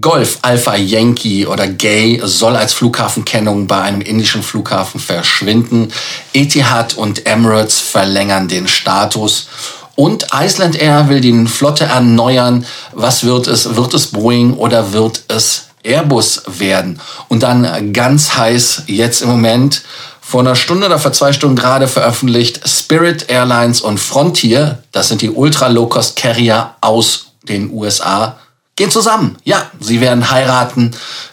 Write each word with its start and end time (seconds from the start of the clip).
Golf 0.00 0.40
Alpha 0.42 0.76
Yankee 0.76 1.46
oder 1.46 1.66
Gay 1.66 2.20
soll 2.22 2.56
als 2.56 2.74
Flughafenkennung 2.74 3.66
bei 3.66 3.80
einem 3.80 4.02
indischen 4.02 4.42
Flughafen 4.42 5.00
verschwinden. 5.00 5.90
Etihad 6.34 6.94
und 6.98 7.26
Emirates 7.26 7.80
verlängern 7.80 8.48
den 8.48 8.68
Status. 8.68 9.48
Und 9.94 10.26
Iceland 10.34 10.76
Air 10.76 11.08
will 11.08 11.22
die 11.22 11.46
Flotte 11.46 11.84
erneuern. 11.84 12.66
Was 12.92 13.24
wird 13.24 13.46
es? 13.46 13.76
Wird 13.76 13.94
es 13.94 14.08
Boeing 14.08 14.52
oder 14.52 14.92
wird 14.92 15.22
es 15.28 15.68
Airbus 15.82 16.42
werden? 16.58 17.00
Und 17.28 17.42
dann 17.42 17.94
ganz 17.94 18.36
heiß 18.36 18.82
jetzt 18.88 19.22
im 19.22 19.30
Moment 19.30 19.82
vor 20.20 20.40
einer 20.40 20.54
Stunde 20.54 20.84
oder 20.86 20.98
vor 20.98 21.12
zwei 21.12 21.32
Stunden 21.32 21.56
gerade 21.56 21.88
veröffentlicht 21.88 22.60
Spirit 22.68 23.30
Airlines 23.30 23.80
und 23.80 23.98
Frontier, 23.98 24.82
das 24.92 25.08
sind 25.08 25.22
die 25.22 25.30
Ultra-Low-Cost-Carrier 25.30 26.74
aus 26.82 27.28
den 27.48 27.72
USA, 27.72 28.36
gehen 28.78 28.90
zusammen. 28.90 29.36
Ja, 29.44 29.70
sie 29.80 30.00
werden 30.00 30.30
heiraten. 30.30 30.92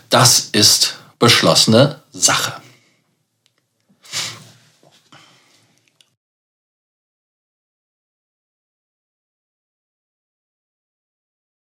Das 0.09 0.49
ist 0.51 0.95
beschlossene 1.20 2.01
Sache. 2.11 2.53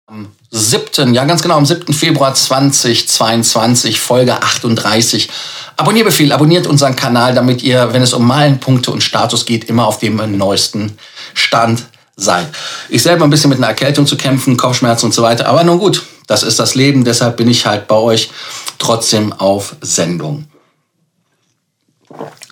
Am 0.07 0.31
7., 0.51 1.13
ja 1.13 1.25
ganz 1.25 1.41
genau, 1.41 1.57
am 1.57 1.65
7. 1.65 1.93
Februar 1.93 2.33
2022, 2.33 3.99
Folge 3.99 4.41
38. 4.41 5.29
Abonnierbefehl, 5.75 6.31
abonniert 6.31 6.65
unseren 6.67 6.95
Kanal, 6.95 7.33
damit 7.33 7.61
ihr, 7.61 7.91
wenn 7.91 8.01
es 8.01 8.13
um 8.13 8.25
Meilenpunkte 8.25 8.91
und 8.91 9.03
Status 9.03 9.45
geht, 9.45 9.65
immer 9.65 9.87
auf 9.87 9.99
dem 9.99 10.37
neuesten 10.37 10.97
Stand 11.33 11.87
sein. 12.15 12.47
Ich 12.89 13.03
selber 13.03 13.25
ein 13.25 13.29
bisschen 13.29 13.49
mit 13.49 13.57
einer 13.57 13.67
Erkältung 13.67 14.05
zu 14.05 14.17
kämpfen, 14.17 14.57
Kopfschmerzen 14.57 15.07
und 15.07 15.13
so 15.13 15.21
weiter. 15.21 15.47
Aber 15.47 15.63
nun 15.63 15.79
gut, 15.79 16.03
das 16.27 16.43
ist 16.43 16.59
das 16.59 16.75
Leben. 16.75 17.03
Deshalb 17.03 17.37
bin 17.37 17.49
ich 17.49 17.65
halt 17.65 17.87
bei 17.87 17.95
euch 17.95 18.29
trotzdem 18.77 19.33
auf 19.33 19.75
Sendung. 19.81 20.45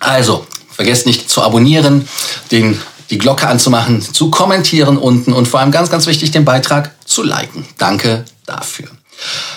Also, 0.00 0.46
vergesst 0.70 1.06
nicht 1.06 1.30
zu 1.30 1.42
abonnieren, 1.42 2.08
den, 2.50 2.80
die 3.10 3.18
Glocke 3.18 3.46
anzumachen, 3.46 4.00
zu 4.00 4.30
kommentieren 4.30 4.98
unten 4.98 5.32
und 5.32 5.46
vor 5.46 5.60
allem 5.60 5.70
ganz, 5.70 5.90
ganz 5.90 6.06
wichtig, 6.06 6.32
den 6.32 6.44
Beitrag 6.44 6.90
zu 7.04 7.22
liken. 7.22 7.64
Danke 7.78 8.24
dafür. 8.46 8.88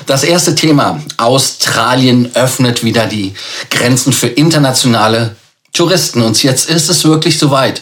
Das 0.05 0.23
erste 0.23 0.53
Thema. 0.53 1.01
Australien 1.17 2.35
öffnet 2.35 2.83
wieder 2.83 3.07
die 3.07 3.33
Grenzen 3.71 4.13
für 4.13 4.27
internationale 4.27 5.35
Touristen. 5.75 6.21
Und 6.21 6.41
jetzt 6.41 6.69
ist 6.69 6.89
es 6.89 7.03
wirklich 7.03 7.37
soweit. 7.37 7.81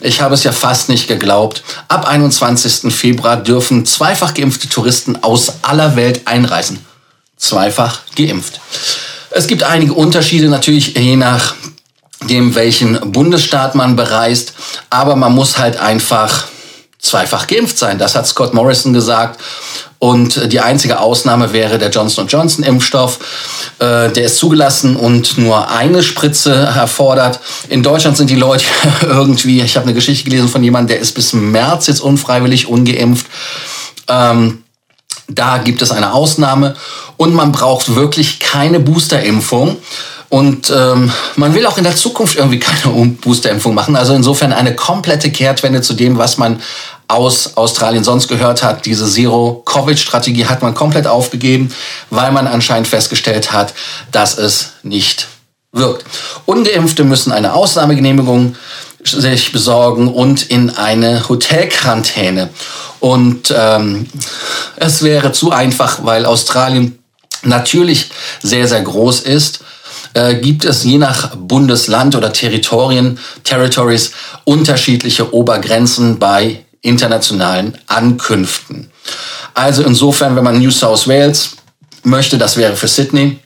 Ich 0.00 0.20
habe 0.20 0.34
es 0.34 0.44
ja 0.44 0.52
fast 0.52 0.88
nicht 0.88 1.08
geglaubt. 1.08 1.62
Ab 1.88 2.06
21. 2.06 2.92
Februar 2.94 3.36
dürfen 3.36 3.86
zweifach 3.86 4.34
geimpfte 4.34 4.68
Touristen 4.68 5.22
aus 5.22 5.54
aller 5.62 5.96
Welt 5.96 6.22
einreisen. 6.24 6.84
Zweifach 7.36 8.00
geimpft. 8.16 8.60
Es 9.30 9.46
gibt 9.46 9.62
einige 9.62 9.94
Unterschiede 9.94 10.48
natürlich 10.48 10.94
je 10.96 11.16
nach 11.16 11.54
dem, 12.28 12.54
welchen 12.54 13.12
Bundesstaat 13.12 13.74
man 13.74 13.96
bereist. 13.96 14.54
Aber 14.90 15.16
man 15.16 15.34
muss 15.34 15.58
halt 15.58 15.76
einfach 15.76 16.46
zweifach 16.98 17.46
geimpft 17.46 17.78
sein. 17.78 17.98
Das 17.98 18.14
hat 18.14 18.26
Scott 18.26 18.54
Morrison 18.54 18.92
gesagt. 18.92 19.40
Und 19.98 20.52
die 20.52 20.60
einzige 20.60 20.98
Ausnahme 20.98 21.52
wäre 21.52 21.78
der 21.78 21.90
Johnson 21.90 22.26
Johnson 22.26 22.64
Impfstoff. 22.64 23.20
Äh, 23.82 24.12
der 24.12 24.26
ist 24.26 24.36
zugelassen 24.36 24.94
und 24.94 25.38
nur 25.38 25.68
eine 25.68 26.04
Spritze 26.04 26.54
erfordert. 26.54 27.40
In 27.68 27.82
Deutschland 27.82 28.16
sind 28.16 28.30
die 28.30 28.36
Leute 28.36 28.64
irgendwie, 29.02 29.60
ich 29.60 29.74
habe 29.74 29.86
eine 29.86 29.94
Geschichte 29.94 30.22
gelesen 30.22 30.48
von 30.48 30.62
jemandem, 30.62 30.94
der 30.94 31.00
ist 31.00 31.16
bis 31.16 31.32
März 31.32 31.88
jetzt 31.88 32.00
unfreiwillig 32.00 32.68
ungeimpft. 32.68 33.26
Ähm, 34.06 34.62
da 35.26 35.58
gibt 35.58 35.82
es 35.82 35.90
eine 35.90 36.12
Ausnahme 36.12 36.76
und 37.16 37.34
man 37.34 37.50
braucht 37.50 37.96
wirklich 37.96 38.38
keine 38.38 38.78
Boosterimpfung. 38.78 39.78
Und 40.28 40.72
ähm, 40.74 41.10
man 41.34 41.52
will 41.52 41.66
auch 41.66 41.76
in 41.76 41.84
der 41.84 41.96
Zukunft 41.96 42.36
irgendwie 42.36 42.60
keine 42.60 42.94
Boosterimpfung 43.20 43.74
machen. 43.74 43.96
Also 43.96 44.14
insofern 44.14 44.52
eine 44.52 44.76
komplette 44.76 45.32
Kehrtwende 45.32 45.82
zu 45.82 45.94
dem, 45.94 46.18
was 46.18 46.38
man 46.38 46.62
aus 47.12 47.56
Australien 47.56 48.04
sonst 48.04 48.28
gehört 48.28 48.62
hat. 48.62 48.86
Diese 48.86 49.06
Zero-Covid-Strategie 49.06 50.46
hat 50.46 50.62
man 50.62 50.74
komplett 50.74 51.06
aufgegeben, 51.06 51.72
weil 52.10 52.32
man 52.32 52.46
anscheinend 52.46 52.88
festgestellt 52.88 53.52
hat, 53.52 53.74
dass 54.10 54.38
es 54.38 54.72
nicht 54.82 55.28
wirkt. 55.72 56.04
Ungeimpfte 56.46 57.04
müssen 57.04 57.32
eine 57.32 57.54
Ausnahmegenehmigung 57.54 58.56
sich 59.04 59.52
besorgen 59.52 60.08
und 60.08 60.42
in 60.42 60.70
eine 60.70 61.28
Hotelquarantäne. 61.28 62.50
Und 63.00 63.52
ähm, 63.56 64.06
es 64.76 65.02
wäre 65.02 65.32
zu 65.32 65.50
einfach, 65.50 66.04
weil 66.04 66.24
Australien 66.24 66.98
natürlich 67.42 68.10
sehr, 68.42 68.68
sehr 68.68 68.82
groß 68.82 69.20
ist 69.20 69.60
äh, 70.14 70.34
gibt 70.34 70.64
es 70.64 70.84
je 70.84 70.98
nach 70.98 71.34
Bundesland 71.36 72.14
oder 72.14 72.32
Territorien, 72.32 73.18
Territories 73.44 74.12
unterschiedliche 74.44 75.34
Obergrenzen 75.34 76.18
bei 76.18 76.64
internationalen 76.82 77.78
Ankünften. 77.86 78.90
Also 79.54 79.82
insofern, 79.82 80.36
wenn 80.36 80.44
man 80.44 80.58
New 80.58 80.70
South 80.70 81.08
Wales 81.08 81.56
möchte, 82.02 82.38
das 82.38 82.56
wäre 82.56 82.76
für 82.76 82.88
Sydney, 82.88 83.38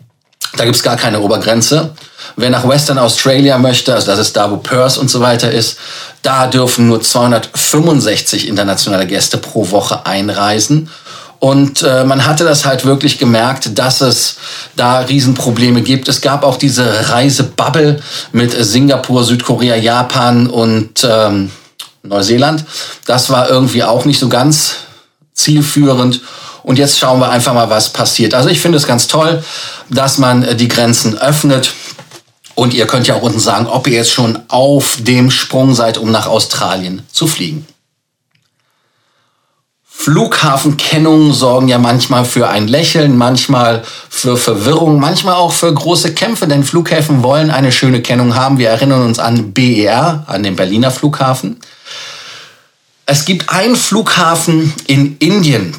da 0.56 0.64
gibt's 0.64 0.82
gar 0.82 0.96
keine 0.96 1.20
Obergrenze. 1.20 1.94
Wer 2.36 2.50
nach 2.50 2.66
Western 2.66 2.98
Australia 2.98 3.58
möchte, 3.58 3.94
also 3.94 4.06
das 4.06 4.18
ist 4.18 4.36
da, 4.36 4.50
wo 4.50 4.56
Perth 4.56 4.98
und 4.98 5.10
so 5.10 5.20
weiter 5.20 5.50
ist, 5.50 5.78
da 6.22 6.46
dürfen 6.46 6.88
nur 6.88 7.00
265 7.00 8.48
internationale 8.48 9.06
Gäste 9.06 9.38
pro 9.38 9.70
Woche 9.70 10.06
einreisen. 10.06 10.90
Und 11.38 11.82
äh, 11.82 12.04
man 12.04 12.26
hatte 12.26 12.44
das 12.44 12.64
halt 12.64 12.84
wirklich 12.86 13.18
gemerkt, 13.18 13.78
dass 13.78 14.00
es 14.00 14.36
da 14.74 15.00
Riesenprobleme 15.00 15.82
gibt. 15.82 16.08
Es 16.08 16.22
gab 16.22 16.44
auch 16.44 16.56
diese 16.56 17.10
Reisebubble 17.10 18.00
mit 18.32 18.52
Singapur, 18.58 19.22
Südkorea, 19.22 19.76
Japan 19.76 20.46
und 20.46 21.06
ähm, 21.08 21.50
Neuseeland. 22.08 22.64
Das 23.06 23.30
war 23.30 23.48
irgendwie 23.48 23.84
auch 23.84 24.04
nicht 24.04 24.18
so 24.18 24.28
ganz 24.28 24.76
zielführend. 25.32 26.20
Und 26.62 26.78
jetzt 26.78 26.98
schauen 26.98 27.20
wir 27.20 27.30
einfach 27.30 27.54
mal, 27.54 27.70
was 27.70 27.90
passiert. 27.92 28.34
Also 28.34 28.48
ich 28.48 28.60
finde 28.60 28.78
es 28.78 28.86
ganz 28.86 29.06
toll, 29.06 29.44
dass 29.88 30.18
man 30.18 30.42
äh, 30.42 30.56
die 30.56 30.68
Grenzen 30.68 31.16
öffnet. 31.16 31.72
Und 32.56 32.74
ihr 32.74 32.86
könnt 32.86 33.06
ja 33.06 33.14
auch 33.14 33.22
unten 33.22 33.38
sagen, 33.38 33.66
ob 33.66 33.86
ihr 33.86 33.94
jetzt 33.94 34.10
schon 34.10 34.40
auf 34.48 34.96
dem 35.00 35.30
Sprung 35.30 35.74
seid, 35.74 35.98
um 35.98 36.10
nach 36.10 36.26
Australien 36.26 37.02
zu 37.12 37.26
fliegen. 37.26 37.66
Flughafenkennungen 39.98 41.32
sorgen 41.32 41.68
ja 41.68 41.78
manchmal 41.78 42.24
für 42.24 42.48
ein 42.48 42.68
Lächeln, 42.68 43.16
manchmal 43.16 43.82
für 44.08 44.36
Verwirrung, 44.36 45.00
manchmal 45.00 45.34
auch 45.34 45.52
für 45.52 45.72
große 45.72 46.14
Kämpfe, 46.14 46.46
denn 46.46 46.64
Flughäfen 46.64 47.22
wollen 47.22 47.50
eine 47.50 47.72
schöne 47.72 48.02
Kennung 48.02 48.34
haben. 48.34 48.58
Wir 48.58 48.68
erinnern 48.68 49.02
uns 49.02 49.18
an 49.18 49.52
BER, 49.52 50.24
an 50.26 50.42
den 50.42 50.54
Berliner 50.54 50.90
Flughafen. 50.90 51.58
Es 53.06 53.24
gibt 53.24 53.50
einen 53.50 53.76
Flughafen 53.76 54.74
in 54.88 55.16
Indien 55.18 55.76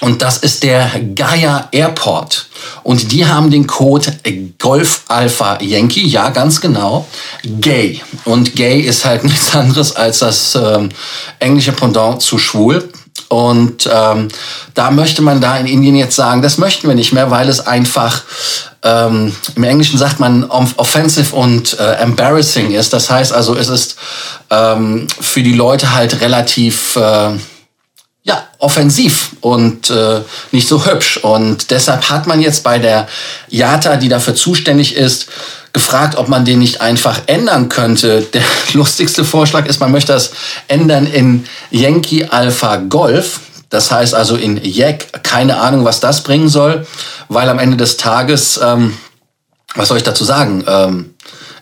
und 0.00 0.22
das 0.22 0.38
ist 0.38 0.62
der 0.62 0.88
Gaia 1.14 1.68
Airport. 1.72 2.46
Und 2.82 3.12
die 3.12 3.26
haben 3.26 3.50
den 3.50 3.66
Code 3.66 4.18
Golf 4.58 5.02
Alpha 5.08 5.58
Yankee, 5.60 6.06
ja 6.06 6.30
ganz 6.30 6.60
genau, 6.60 7.06
Gay. 7.42 8.00
Und 8.24 8.54
Gay 8.54 8.80
ist 8.80 9.04
halt 9.04 9.24
nichts 9.24 9.54
anderes 9.54 9.96
als 9.96 10.20
das 10.20 10.54
ähm, 10.54 10.90
englische 11.38 11.72
Pendant 11.72 12.22
zu 12.22 12.38
schwul. 12.38 12.88
Und 13.30 13.88
ähm, 13.92 14.26
da 14.74 14.90
möchte 14.90 15.22
man 15.22 15.40
da 15.40 15.56
in 15.56 15.66
Indien 15.66 15.94
jetzt 15.94 16.16
sagen, 16.16 16.42
das 16.42 16.58
möchten 16.58 16.88
wir 16.88 16.96
nicht 16.96 17.12
mehr, 17.12 17.30
weil 17.30 17.48
es 17.48 17.64
einfach 17.64 18.22
ähm, 18.82 19.32
im 19.54 19.62
Englischen 19.62 19.98
sagt 19.98 20.18
man 20.18 20.44
offensive 20.44 21.36
und 21.36 21.78
äh, 21.78 21.92
embarrassing 22.02 22.72
ist. 22.72 22.92
Das 22.92 23.08
heißt 23.08 23.32
also, 23.32 23.56
es 23.56 23.68
ist 23.68 23.96
ähm, 24.50 25.06
für 25.20 25.44
die 25.44 25.52
Leute 25.52 25.94
halt 25.94 26.20
relativ 26.20 26.96
äh, 26.96 27.30
ja, 28.30 28.44
offensiv 28.58 29.30
und 29.40 29.90
äh, 29.90 30.20
nicht 30.52 30.68
so 30.68 30.86
hübsch. 30.86 31.16
Und 31.16 31.72
deshalb 31.72 32.10
hat 32.10 32.28
man 32.28 32.40
jetzt 32.40 32.62
bei 32.62 32.78
der 32.78 33.08
JATA, 33.48 33.96
die 33.96 34.08
dafür 34.08 34.36
zuständig 34.36 34.94
ist, 34.94 35.26
gefragt, 35.72 36.16
ob 36.16 36.28
man 36.28 36.44
den 36.44 36.60
nicht 36.60 36.80
einfach 36.80 37.22
ändern 37.26 37.68
könnte. 37.68 38.22
Der 38.22 38.42
lustigste 38.72 39.24
Vorschlag 39.24 39.66
ist, 39.66 39.80
man 39.80 39.90
möchte 39.90 40.12
das 40.12 40.30
ändern 40.68 41.06
in 41.06 41.44
Yankee 41.72 42.26
Alpha 42.26 42.76
Golf. 42.76 43.40
Das 43.68 43.90
heißt 43.90 44.14
also 44.14 44.36
in 44.36 44.60
Jack, 44.62 45.24
keine 45.24 45.56
Ahnung, 45.58 45.84
was 45.84 45.98
das 45.98 46.22
bringen 46.22 46.48
soll, 46.48 46.86
weil 47.28 47.48
am 47.48 47.58
Ende 47.58 47.76
des 47.76 47.96
Tages, 47.96 48.60
ähm, 48.62 48.96
was 49.74 49.88
soll 49.88 49.96
ich 49.96 50.04
dazu 50.04 50.24
sagen, 50.24 50.64
ähm, 50.68 51.14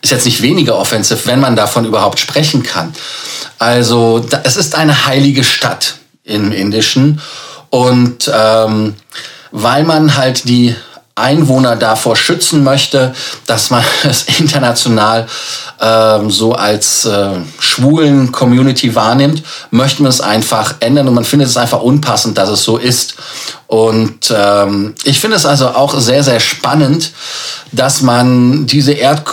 ist 0.02 0.10
jetzt 0.10 0.26
nicht 0.26 0.42
weniger 0.42 0.76
offensiv, 0.76 1.26
wenn 1.26 1.40
man 1.40 1.56
davon 1.56 1.86
überhaupt 1.86 2.18
sprechen 2.18 2.62
kann. 2.62 2.92
Also 3.58 4.18
da, 4.18 4.42
es 4.44 4.56
ist 4.56 4.74
eine 4.74 5.06
heilige 5.06 5.44
Stadt 5.44 5.94
im 6.28 6.52
Indischen 6.52 7.20
und 7.70 8.30
ähm, 8.32 8.94
weil 9.50 9.84
man 9.84 10.16
halt 10.16 10.48
die 10.48 10.74
Einwohner 11.18 11.74
davor 11.76 12.16
schützen 12.16 12.62
möchte, 12.62 13.14
dass 13.46 13.70
man 13.70 13.84
es 14.04 14.38
international 14.38 15.26
ähm, 15.80 16.30
so 16.30 16.54
als 16.54 17.04
äh, 17.04 17.30
schwulen 17.58 18.32
Community 18.32 18.94
wahrnimmt, 18.94 19.42
möchte 19.70 20.02
man 20.02 20.10
es 20.10 20.20
einfach 20.20 20.76
ändern 20.80 21.08
und 21.08 21.14
man 21.14 21.24
findet 21.24 21.48
es 21.48 21.56
einfach 21.56 21.82
unpassend, 21.82 22.38
dass 22.38 22.48
es 22.48 22.62
so 22.62 22.76
ist. 22.76 23.14
Und 23.68 24.34
ähm, 24.34 24.94
ich 25.04 25.20
finde 25.20 25.36
es 25.36 25.44
also 25.44 25.68
auch 25.68 26.00
sehr, 26.00 26.24
sehr 26.24 26.40
spannend, 26.40 27.12
dass 27.70 28.00
man 28.00 28.66
diese, 28.66 28.92
Erd 28.92 29.24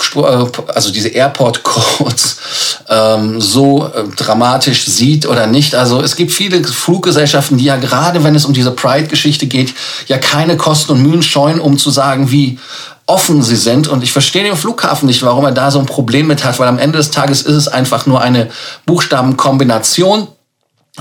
also 0.67 0.91
diese 0.91 1.07
Airport-Codes 1.07 2.37
ähm, 2.89 3.39
so 3.39 3.85
äh, 3.85 4.03
dramatisch 4.17 4.87
sieht 4.87 5.25
oder 5.25 5.47
nicht. 5.47 5.73
Also 5.73 6.01
es 6.01 6.17
gibt 6.17 6.33
viele 6.33 6.61
Fluggesellschaften, 6.65 7.57
die 7.57 7.63
ja 7.63 7.77
gerade, 7.77 8.25
wenn 8.25 8.35
es 8.35 8.43
um 8.43 8.51
diese 8.51 8.71
Pride-Geschichte 8.71 9.47
geht, 9.47 9.73
ja 10.07 10.17
keine 10.17 10.57
Kosten 10.57 10.91
und 10.91 11.01
Mühen 11.01 11.23
scheuen, 11.23 11.61
um 11.61 11.77
zu 11.77 11.89
sagen, 11.89 12.29
wie 12.29 12.59
offen 13.05 13.41
sie 13.41 13.55
sind. 13.55 13.87
Und 13.87 14.03
ich 14.03 14.11
verstehe 14.11 14.43
den 14.43 14.57
Flughafen 14.57 15.07
nicht, 15.07 15.23
warum 15.23 15.45
er 15.45 15.53
da 15.53 15.71
so 15.71 15.79
ein 15.79 15.85
Problem 15.85 16.27
mit 16.27 16.43
hat, 16.43 16.59
weil 16.59 16.67
am 16.67 16.77
Ende 16.79 16.97
des 16.97 17.09
Tages 17.09 17.41
ist 17.43 17.55
es 17.55 17.67
einfach 17.69 18.05
nur 18.05 18.19
eine 18.19 18.49
Buchstabenkombination. 18.85 20.27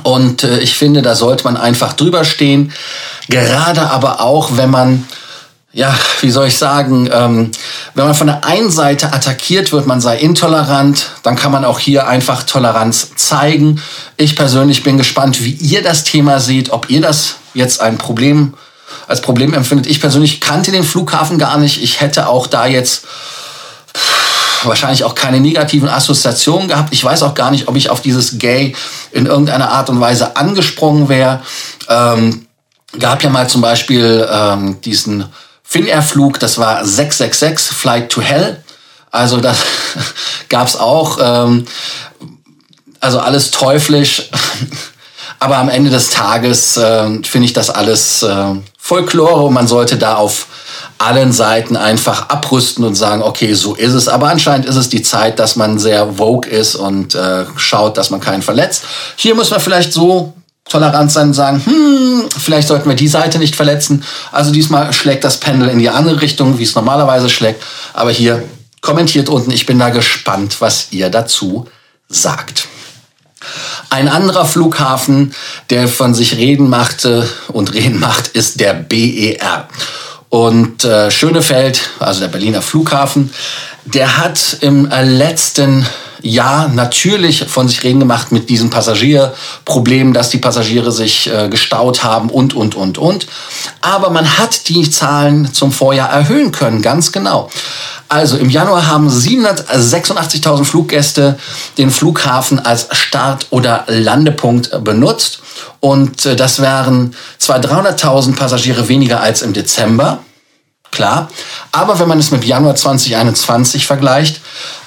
Und 0.02 0.42
äh, 0.42 0.58
ich 0.58 0.76
finde, 0.76 1.02
da 1.02 1.14
sollte 1.14 1.44
man 1.44 1.56
einfach 1.56 1.92
drüber 1.92 2.24
stehen. 2.24 2.72
Gerade 3.28 3.82
aber 3.90 4.20
auch, 4.20 4.56
wenn 4.56 4.70
man 4.70 5.06
ja, 5.74 5.92
wie 6.20 6.30
soll 6.30 6.46
ich 6.46 6.56
sagen, 6.56 7.10
ähm, 7.12 7.50
wenn 7.94 8.04
man 8.04 8.14
von 8.14 8.28
der 8.28 8.44
einen 8.44 8.70
Seite 8.70 9.12
attackiert 9.12 9.72
wird, 9.72 9.88
man 9.88 10.00
sei 10.00 10.18
intolerant, 10.18 11.10
dann 11.24 11.34
kann 11.34 11.50
man 11.50 11.64
auch 11.64 11.80
hier 11.80 12.06
einfach 12.06 12.44
Toleranz 12.44 13.10
zeigen. 13.16 13.82
Ich 14.16 14.36
persönlich 14.36 14.84
bin 14.84 14.98
gespannt, 14.98 15.42
wie 15.42 15.50
ihr 15.50 15.82
das 15.82 16.04
Thema 16.04 16.38
seht, 16.38 16.70
ob 16.70 16.90
ihr 16.90 17.00
das 17.00 17.36
jetzt 17.54 17.80
ein 17.80 17.98
Problem 17.98 18.54
als 19.08 19.20
Problem 19.20 19.52
empfindet. 19.52 19.86
Ich 19.86 20.00
persönlich 20.00 20.40
kannte 20.40 20.70
den 20.70 20.84
Flughafen 20.84 21.38
gar 21.38 21.58
nicht. 21.58 21.82
Ich 21.82 22.00
hätte 22.00 22.28
auch 22.28 22.46
da 22.46 22.66
jetzt 22.66 23.04
wahrscheinlich 24.68 25.04
auch 25.04 25.14
keine 25.14 25.40
negativen 25.40 25.88
Assoziationen 25.88 26.68
gehabt. 26.68 26.92
Ich 26.92 27.04
weiß 27.04 27.22
auch 27.22 27.34
gar 27.34 27.50
nicht, 27.50 27.68
ob 27.68 27.76
ich 27.76 27.90
auf 27.90 28.00
dieses 28.00 28.38
Gay 28.38 28.74
in 29.12 29.26
irgendeiner 29.26 29.70
Art 29.70 29.90
und 29.90 30.00
Weise 30.00 30.36
angesprungen 30.36 31.08
wäre. 31.08 31.42
Ähm, 31.88 32.46
gab 32.98 33.22
ja 33.22 33.30
mal 33.30 33.48
zum 33.48 33.60
Beispiel 33.60 34.28
ähm, 34.30 34.80
diesen 34.82 35.26
Finnair-Flug, 35.62 36.38
das 36.38 36.58
war 36.58 36.84
666 36.84 37.76
Flight 37.76 38.10
to 38.10 38.20
Hell. 38.20 38.62
Also 39.10 39.40
das 39.40 39.58
gab's 40.48 40.76
auch. 40.76 41.18
Ähm, 41.20 41.66
also 43.00 43.20
alles 43.20 43.50
teuflisch. 43.50 44.30
Aber 45.40 45.58
am 45.58 45.68
Ende 45.68 45.90
des 45.90 46.10
Tages 46.10 46.76
äh, 46.76 47.22
finde 47.22 47.46
ich 47.46 47.52
das 47.52 47.70
alles 47.70 48.22
äh, 48.22 48.54
Folklore 48.78 49.42
und 49.42 49.52
man 49.52 49.66
sollte 49.66 49.96
da 49.98 50.16
auf 50.16 50.46
allen 51.04 51.32
Seiten 51.32 51.76
einfach 51.76 52.28
abrüsten 52.28 52.84
und 52.84 52.94
sagen, 52.94 53.22
okay, 53.22 53.54
so 53.54 53.74
ist 53.74 53.92
es. 53.92 54.08
Aber 54.08 54.28
anscheinend 54.28 54.66
ist 54.66 54.76
es 54.76 54.88
die 54.88 55.02
Zeit, 55.02 55.38
dass 55.38 55.56
man 55.56 55.78
sehr 55.78 56.14
vogue 56.14 56.50
ist 56.50 56.74
und 56.74 57.14
äh, 57.14 57.44
schaut, 57.56 57.96
dass 57.96 58.10
man 58.10 58.20
keinen 58.20 58.42
verletzt. 58.42 58.84
Hier 59.16 59.34
muss 59.34 59.50
man 59.50 59.60
vielleicht 59.60 59.92
so 59.92 60.32
tolerant 60.68 61.12
sein 61.12 61.28
und 61.28 61.34
sagen, 61.34 61.62
hm, 61.64 62.28
vielleicht 62.38 62.68
sollten 62.68 62.88
wir 62.88 62.96
die 62.96 63.08
Seite 63.08 63.38
nicht 63.38 63.54
verletzen. 63.54 64.02
Also 64.32 64.50
diesmal 64.50 64.92
schlägt 64.92 65.24
das 65.24 65.38
Pendel 65.38 65.68
in 65.68 65.78
die 65.78 65.90
andere 65.90 66.20
Richtung, 66.22 66.58
wie 66.58 66.62
es 66.62 66.74
normalerweise 66.74 67.28
schlägt. 67.28 67.62
Aber 67.92 68.10
hier 68.10 68.42
kommentiert 68.80 69.28
unten, 69.28 69.50
ich 69.50 69.66
bin 69.66 69.78
da 69.78 69.90
gespannt, 69.90 70.60
was 70.60 70.88
ihr 70.90 71.10
dazu 71.10 71.68
sagt. 72.08 72.68
Ein 73.90 74.08
anderer 74.08 74.46
Flughafen, 74.46 75.34
der 75.70 75.86
von 75.86 76.14
sich 76.14 76.36
reden 76.36 76.68
machte 76.68 77.28
und 77.48 77.74
reden 77.74 78.00
macht, 78.00 78.28
ist 78.28 78.60
der 78.60 78.72
BER. 78.74 79.68
Und 80.34 80.84
äh, 80.84 81.12
Schönefeld, 81.12 81.90
also 82.00 82.18
der 82.18 82.26
Berliner 82.26 82.60
Flughafen, 82.60 83.30
der 83.84 84.18
hat 84.18 84.56
im 84.62 84.86
letzten 84.90 85.86
ja, 86.24 86.68
natürlich 86.68 87.44
von 87.48 87.68
sich 87.68 87.84
reden 87.84 88.00
gemacht 88.00 88.32
mit 88.32 88.48
diesem 88.48 88.70
Passagierproblem, 88.70 90.14
dass 90.14 90.30
die 90.30 90.38
Passagiere 90.38 90.90
sich 90.90 91.30
äh, 91.30 91.50
gestaut 91.50 92.02
haben 92.02 92.30
und, 92.30 92.54
und, 92.54 92.74
und, 92.74 92.96
und. 92.96 93.26
Aber 93.82 94.08
man 94.08 94.38
hat 94.38 94.68
die 94.70 94.90
Zahlen 94.90 95.52
zum 95.52 95.70
Vorjahr 95.70 96.08
erhöhen 96.08 96.50
können, 96.50 96.80
ganz 96.80 97.12
genau. 97.12 97.50
Also 98.08 98.38
im 98.38 98.48
Januar 98.48 98.86
haben 98.86 99.08
786.000 99.08 100.64
Fluggäste 100.64 101.38
den 101.76 101.90
Flughafen 101.90 102.58
als 102.58 102.88
Start- 102.92 103.48
oder 103.50 103.84
Landepunkt 103.88 104.82
benutzt. 104.82 105.40
Und 105.80 106.24
äh, 106.24 106.36
das 106.36 106.58
wären 106.58 107.14
zwar 107.36 107.58
300.000 107.58 108.34
Passagiere 108.34 108.88
weniger 108.88 109.20
als 109.20 109.42
im 109.42 109.52
Dezember, 109.52 110.20
klar. 110.94 111.28
Aber 111.72 111.98
wenn 111.98 112.08
man 112.08 112.18
es 112.18 112.30
mit 112.30 112.44
Januar 112.44 112.74
2021 112.74 113.86
vergleicht, 113.86 114.40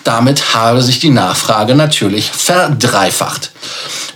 damit 0.04 0.54
habe 0.56 0.82
sich 0.82 1.00
die 1.00 1.10
Nachfrage 1.10 1.76
natürlich 1.76 2.32
verdreifacht. 2.32 3.52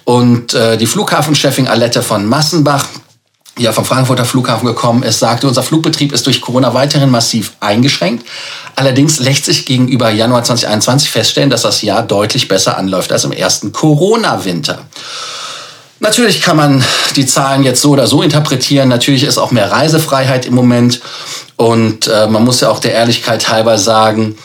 Und 0.04 0.54
äh, 0.54 0.78
die 0.78 0.88
Flughafenchefin 0.88 1.68
Alette 1.68 2.02
von 2.02 2.26
Massenbach, 2.26 2.86
die 3.58 3.64
ja 3.64 3.74
vom 3.74 3.86
Frankfurter 3.86 4.26
Flughafen 4.26 4.66
gekommen 4.66 5.04
ist, 5.04 5.20
sagte, 5.20 5.48
unser 5.48 5.64
Flugbetrieb 5.64 6.14
ist 6.14 6.26
durch 6.26 6.42
Corona 6.42 6.74
weiterhin 6.74 7.10
massiv 7.10 7.54
eingeschränkt. 7.60 8.26
Allerdings 8.76 9.20
lässt 9.20 9.46
sich 9.46 9.66
gegenüber 9.66 10.10
Januar 10.10 10.44
2021 10.44 11.10
feststellen, 11.10 11.50
dass 11.50 11.64
das 11.64 11.82
Jahr 11.82 12.02
deutlich 12.02 12.48
besser 12.48 12.78
anläuft 12.78 13.12
als 13.12 13.26
im 13.26 13.34
ersten 13.34 13.72
Corona-Winter. 13.72 14.80
Natürlich 16.02 16.42
kann 16.42 16.58
man 16.58 16.84
die 17.16 17.28
Zahlen 17.28 17.62
jetzt 17.64 17.80
so 17.80 17.92
oder 17.92 18.08
so 18.08 18.24
interpretieren. 18.24 18.90
Natürlich 18.90 19.24
ist 19.24 19.38
auch 19.38 19.52
mehr 19.52 19.72
Reisefreiheit 19.72 20.48
im 20.48 20.56
Moment. 20.56 21.00
Und 21.58 22.08
äh, 22.08 22.26
man 22.26 22.44
muss 22.44 22.60
ja 22.60 22.72
auch 22.72 22.80
der 22.80 22.94
Ehrlichkeit 22.94 23.50
halber 23.50 23.78
sagen, 23.78 24.36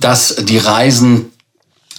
dass 0.00 0.34
die 0.40 0.58
Reisen 0.58 1.30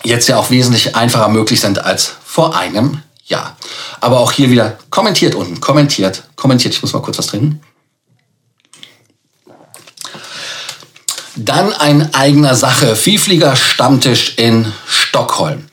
jetzt 0.04 0.28
ja 0.28 0.36
auch 0.36 0.50
wesentlich 0.50 0.98
einfacher 0.98 1.30
möglich 1.30 1.62
sind 1.62 1.80
als 1.80 2.12
vor 2.26 2.58
einem 2.58 3.02
Jahr. 3.26 3.56
Aber 4.02 4.20
auch 4.20 4.34
hier 4.34 4.50
wieder 4.50 4.78
kommentiert 4.90 5.34
unten, 5.34 5.62
kommentiert, 5.62 6.24
kommentiert. 6.36 6.74
Ich 6.74 6.82
muss 6.82 6.92
mal 6.92 7.02
kurz 7.02 7.18
was 7.18 7.28
trinken. 7.28 7.62
Dann 11.38 11.72
ein 11.72 12.14
eigener 12.14 12.56
Sache. 12.56 12.98
Vielflieger 12.98 13.56
Stammtisch 13.56 14.34
in 14.36 14.74
Stockholm. 14.86 15.68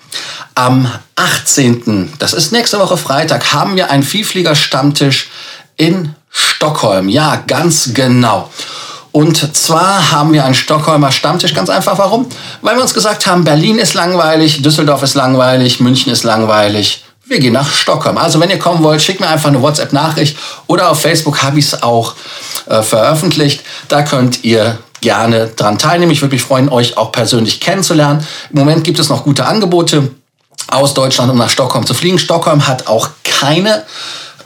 Am 0.55 0.91
18., 1.17 2.13
das 2.19 2.33
ist 2.33 2.53
nächste 2.53 2.79
Woche 2.79 2.97
Freitag, 2.97 3.53
haben 3.53 3.77
wir 3.77 3.91
einen 3.91 4.03
Vielflieger 4.03 4.55
Stammtisch 4.55 5.31
in 5.77 6.15
Stockholm. 6.31 7.09
Ja, 7.09 7.43
ganz 7.47 7.95
genau. 7.95 8.51
Und 9.13 9.55
zwar 9.55 10.11
haben 10.11 10.33
wir 10.33 10.45
einen 10.45 10.55
Stockholmer 10.55 11.13
Stammtisch. 11.13 11.55
Ganz 11.55 11.69
einfach. 11.69 11.99
Warum? 11.99 12.27
Weil 12.63 12.77
wir 12.77 12.83
uns 12.83 12.95
gesagt 12.95 13.27
haben, 13.27 13.45
Berlin 13.45 13.79
ist 13.79 13.93
langweilig, 13.93 14.63
Düsseldorf 14.63 15.03
ist 15.03 15.15
langweilig, 15.15 15.81
München 15.81 16.11
ist 16.11 16.25
langweilig. 16.25 17.05
Wir 17.27 17.39
gehen 17.39 17.53
nach 17.53 17.71
Stockholm. 17.71 18.17
Also 18.17 18.41
wenn 18.41 18.51
ihr 18.51 18.59
kommen 18.59 18.83
wollt, 18.83 19.03
schickt 19.03 19.21
mir 19.21 19.29
einfach 19.29 19.49
eine 19.49 19.61
WhatsApp-Nachricht 19.61 20.37
oder 20.67 20.91
auf 20.91 21.01
Facebook 21.01 21.43
habe 21.43 21.59
ich 21.59 21.67
es 21.67 21.83
auch 21.83 22.15
äh, 22.67 22.83
veröffentlicht. 22.83 23.63
Da 23.89 24.03
könnt 24.03 24.45
ihr 24.45 24.79
gerne 25.03 25.49
dran 25.49 25.79
teilnehmen. 25.79 26.13
Ich 26.13 26.23
würde 26.23 26.35
mich 26.35 26.43
freuen, 26.43 26.69
euch 26.71 26.97
auch 26.97 27.13
persönlich 27.13 27.61
kennenzulernen. 27.61 28.27
Im 28.51 28.59
Moment 28.59 28.85
gibt 28.85 28.99
es 28.99 29.09
noch 29.09 29.25
gute 29.25 29.45
Angebote 29.47 30.11
aus 30.73 30.95
Deutschland, 30.95 31.31
um 31.31 31.39
nach 31.39 31.51
Stockholm 31.51 31.87
zu 31.87 31.95
fliegen. 31.95 32.19
Stockholm 32.19 32.67
hat 32.67 32.87
auch 32.87 33.11
keine 33.25 33.85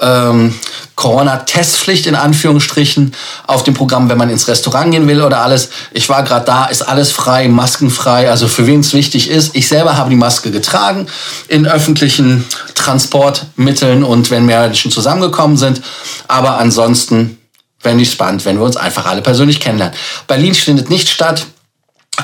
ähm, 0.00 0.54
Corona-Testpflicht 0.94 2.06
in 2.06 2.14
Anführungsstrichen 2.14 3.14
auf 3.46 3.62
dem 3.64 3.74
Programm, 3.74 4.08
wenn 4.08 4.18
man 4.18 4.30
ins 4.30 4.48
Restaurant 4.48 4.90
gehen 4.90 5.06
will 5.06 5.22
oder 5.22 5.42
alles. 5.42 5.68
Ich 5.92 6.08
war 6.08 6.22
gerade 6.22 6.46
da, 6.46 6.66
ist 6.66 6.82
alles 6.82 7.12
frei, 7.12 7.48
maskenfrei, 7.48 8.30
also 8.30 8.48
für 8.48 8.66
wen 8.66 8.80
es 8.80 8.94
wichtig 8.94 9.30
ist. 9.30 9.54
Ich 9.54 9.68
selber 9.68 9.96
habe 9.96 10.10
die 10.10 10.16
Maske 10.16 10.50
getragen 10.50 11.06
in 11.48 11.66
öffentlichen 11.66 12.46
Transportmitteln 12.74 14.04
und 14.04 14.30
wenn 14.30 14.46
mehr 14.46 14.62
Menschen 14.62 14.90
zusammengekommen 14.90 15.58
sind. 15.58 15.82
Aber 16.28 16.58
ansonsten 16.58 17.38
fände 17.78 18.02
ich 18.02 18.10
spannend, 18.10 18.44
wenn 18.46 18.56
wir 18.58 18.64
uns 18.64 18.76
einfach 18.76 19.06
alle 19.06 19.22
persönlich 19.22 19.60
kennenlernen. 19.60 19.96
Berlin 20.26 20.54
findet 20.54 20.88
nicht 20.88 21.08
statt. 21.08 21.46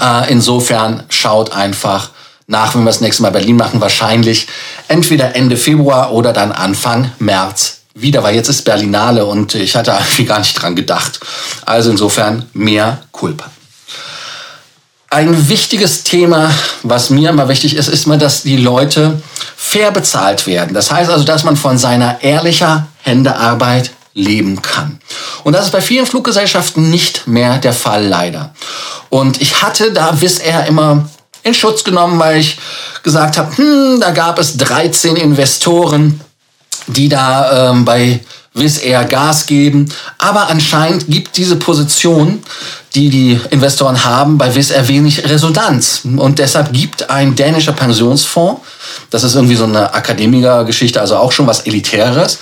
Äh, 0.01 0.33
insofern 0.33 1.03
schaut 1.11 1.53
einfach 1.53 2.11
nach, 2.53 2.75
wenn 2.75 2.83
wir 2.83 2.91
das 2.91 3.01
nächste 3.01 3.23
Mal 3.23 3.31
Berlin 3.31 3.57
machen, 3.57 3.81
wahrscheinlich 3.81 4.47
entweder 4.87 5.35
Ende 5.35 5.57
Februar 5.57 6.13
oder 6.13 6.33
dann 6.33 6.53
Anfang 6.53 7.11
März 7.19 7.79
wieder, 7.95 8.23
weil 8.23 8.37
jetzt 8.37 8.49
ist 8.49 8.65
Berlinale 8.65 9.27
und 9.27 9.55
ich 9.55 9.75
hatte 9.75 9.91
irgendwie 9.91 10.25
gar 10.25 10.39
nicht 10.39 10.55
dran 10.55 10.77
gedacht. 10.77 11.19
Also 11.67 11.91
insofern 11.91 12.47
mehr 12.53 13.03
Culpa. 13.11 13.51
Ein 15.11 15.49
wichtiges 15.49 16.05
Thema, 16.05 16.51
was 16.83 17.11
mir 17.11 17.31
immer 17.31 17.49
wichtig 17.49 17.77
ist, 17.77 17.89
ist 17.89 18.07
immer, 18.07 18.17
dass 18.17 18.43
die 18.43 18.57
Leute 18.57 19.21
fair 19.57 19.91
bezahlt 19.91 20.47
werden. 20.47 20.73
Das 20.73 20.91
heißt 20.91 21.11
also, 21.11 21.25
dass 21.25 21.45
man 21.45 21.57
von 21.57 21.77
seiner 21.77 22.23
ehrlicher 22.23 22.87
Händearbeit 23.03 23.91
leben 24.15 24.63
kann. 24.63 25.01
Und 25.45 25.53
das 25.55 25.67
ist 25.67 25.71
bei 25.71 25.81
vielen 25.81 26.07
Fluggesellschaften 26.07 26.91
nicht 26.91 27.27
mehr 27.27 27.59
der 27.59 27.73
Fall, 27.73 28.07
leider. 28.07 28.55
Und 29.11 29.41
ich 29.43 29.63
hatte 29.63 29.93
da 29.93 30.13
bis 30.13 30.39
er 30.39 30.67
immer 30.67 31.09
in 31.43 31.55
Schutz 31.55 31.85
genommen, 31.85 32.19
weil 32.19 32.41
ich 32.41 32.59
gesagt 33.03 33.37
habe, 33.37 33.57
hm, 33.57 34.01
da 34.01 34.11
gab 34.11 34.39
es 34.39 34.57
13 34.57 35.17
Investoren, 35.17 36.21
die 36.87 37.09
da 37.09 37.71
ähm, 37.71 37.85
bei 37.85 38.21
Wizz 38.55 38.83
Air 38.83 39.05
Gas 39.05 39.47
geben. 39.47 39.93
Aber 40.19 40.49
anscheinend 40.49 41.07
gibt 41.09 41.37
diese 41.37 41.57
Position 41.57 42.43
die 42.95 43.09
die 43.09 43.41
Investoren 43.51 44.05
haben, 44.05 44.39
bei 44.39 44.55
Wizz 44.55 44.71
Air 44.71 44.89
wenig 44.89 45.29
Resonanz. 45.29 46.03
Und 46.05 46.39
deshalb 46.39 46.73
gibt 46.73 47.11
ein 47.11 47.35
dänischer 47.35 47.73
Pensionsfonds, 47.73 48.61
das 49.11 49.25
ist 49.25 49.35
irgendwie 49.35 49.55
so 49.55 49.65
eine 49.65 49.95
Akademikergeschichte, 49.95 51.01
also 51.01 51.17
auch 51.17 51.33
schon 51.33 51.47
was 51.47 51.61
Elitäres, 51.61 52.39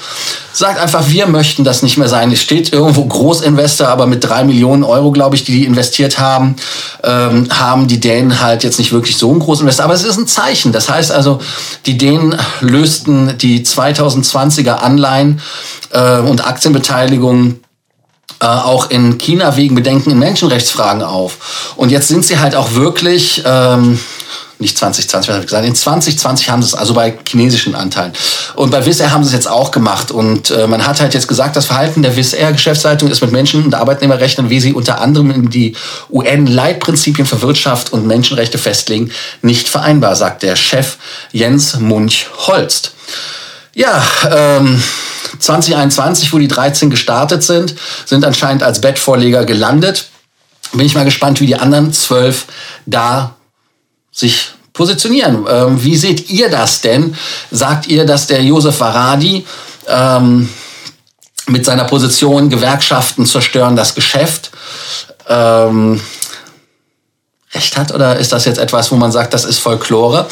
sagt 0.52 0.80
einfach, 0.80 1.09
wir 1.09 1.26
möchten 1.26 1.64
das 1.64 1.83
nicht 1.83 1.97
mehr 1.97 2.09
sein. 2.09 2.33
Es 2.33 2.40
steht 2.40 2.73
irgendwo 2.73 3.04
Großinvestor, 3.04 3.88
aber 3.88 4.07
mit 4.07 4.25
drei 4.25 4.45
Millionen 4.45 4.83
Euro, 4.83 5.12
glaube 5.12 5.37
ich, 5.37 5.45
die 5.45 5.52
die 5.52 5.64
investiert 5.64 6.19
haben, 6.19 6.57
ähm, 7.04 7.49
haben 7.50 7.87
die 7.87 8.00
Dänen 8.00 8.40
halt 8.40 8.64
jetzt 8.64 8.78
nicht 8.78 8.92
wirklich 8.92 9.16
so 9.16 9.33
ein 9.33 9.38
Großinvestor. 9.38 9.85
Aber 9.85 9.95
es 9.95 10.04
ist 10.04 10.19
ein 10.19 10.26
Zeichen. 10.26 10.73
Das 10.73 10.88
heißt 10.88 11.12
also, 11.12 11.40
die 11.87 11.97
Dänen 11.97 12.37
lösten 12.61 13.37
die 13.38 13.64
2020er 13.64 14.75
Anleihen 14.75 15.40
äh, 15.92 16.19
und 16.19 16.47
Aktienbeteiligungen 16.47 17.61
äh, 18.41 18.47
auch 18.47 18.91
in 18.91 19.19
China 19.19 19.57
wegen 19.57 19.75
Bedenken 19.75 20.11
in 20.11 20.19
Menschenrechtsfragen 20.19 21.03
auf. 21.03 21.75
Und 21.77 21.91
jetzt 21.91 22.09
sind 22.09 22.25
sie 22.25 22.39
halt 22.39 22.55
auch 22.55 22.73
wirklich, 22.73 23.43
ähm, 23.45 23.99
nicht 24.61 24.77
2020, 24.77 25.29
was 25.29 25.35
habe 25.35 25.45
ich 25.45 25.49
gesagt, 25.49 25.67
in 25.67 25.75
2020 25.75 26.51
haben 26.51 26.63
sie 26.63 26.69
es, 26.69 26.75
also 26.75 26.93
bei 26.95 27.19
chinesischen 27.27 27.75
Anteilen. 27.75 28.13
Und 28.55 28.71
bei 28.71 28.85
Wizz 28.85 29.03
haben 29.03 29.25
sie 29.25 29.29
es 29.29 29.35
jetzt 29.35 29.49
auch 29.49 29.71
gemacht. 29.71 30.11
Und 30.11 30.51
äh, 30.51 30.67
man 30.67 30.87
hat 30.87 31.01
halt 31.01 31.15
jetzt 31.15 31.29
gesagt, 31.29 31.57
das 31.57 31.67
Verhalten 31.67 32.03
der 32.03 32.17
Wizz 32.17 32.35
Air 32.35 32.53
Geschäftsleitung 32.53 33.11
ist 33.11 33.23
mit 33.23 33.33
Menschen- 33.33 33.65
und 33.65 33.75
Arbeitnehmerrechten, 33.75 34.51
wie 34.51 34.61
sie 34.61 34.75
unter 34.75 35.01
anderem 35.01 35.51
die 35.51 35.77
UN-Leitprinzipien 36.11 37.27
für 37.27 37.41
Wirtschaft 37.43 37.93
und 37.93 38.07
Menschenrechte 38.07 38.59
festlegen, 38.59 39.11
nicht 39.41 39.69
vereinbar, 39.69 40.15
sagt 40.15 40.43
der 40.43 40.57
Chef 40.57 40.97
Jens 41.33 41.79
Munch-Holst. 41.79 42.93
Ja, 43.75 44.03
ähm, 44.31 44.83
2021, 45.39 46.33
wo 46.33 46.39
die 46.39 46.49
13 46.49 46.91
gestartet 46.91 47.43
sind, 47.43 47.75
sind 48.05 48.25
anscheinend 48.25 48.63
als 48.63 48.81
Bettvorleger 48.81 49.45
gelandet. 49.45 50.09
Bin 50.73 50.87
ich 50.87 50.95
mal 50.95 51.05
gespannt, 51.05 51.41
wie 51.41 51.47
die 51.47 51.57
anderen 51.57 51.93
zwölf 51.93 52.47
da 52.87 53.35
sich 54.13 54.51
positionieren. 54.73 55.47
Ähm, 55.49 55.83
wie 55.83 55.97
seht 55.97 56.31
ihr 56.31 56.49
das 56.49 56.81
denn? 56.81 57.17
Sagt 57.51 57.87
ihr, 57.89 58.07
dass 58.07 58.27
der 58.27 58.43
Josef 58.43 58.81
Varadi 58.81 59.45
ähm, 59.89 60.49
mit 61.47 61.65
seiner 61.65 61.85
Position 61.85 62.51
Gewerkschaften 62.51 63.27
zerstören 63.27 63.77
das 63.77 63.95
Geschäft 63.95 64.51
ähm, 65.29 66.01
recht 67.53 67.77
hat? 67.77 67.93
Oder 67.93 68.17
ist 68.17 68.33
das 68.33 68.45
jetzt 68.45 68.59
etwas, 68.59 68.93
wo 68.93 68.97
man 68.97 69.13
sagt, 69.13 69.35
das 69.35 69.45
ist 69.45 69.59
Folklore? 69.59 70.29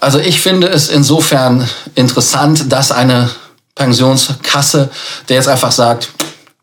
Also 0.00 0.18
ich 0.18 0.40
finde 0.40 0.68
es 0.68 0.88
insofern 0.88 1.68
interessant, 1.94 2.72
dass 2.72 2.92
eine 2.92 3.30
Pensionskasse, 3.74 4.90
der 5.28 5.36
jetzt 5.36 5.48
einfach 5.48 5.72
sagt, 5.72 6.10